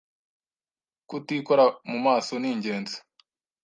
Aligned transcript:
kutikora 1.09 1.65
mu 1.89 1.97
maso 2.05 2.31
ningenzi 2.41 2.97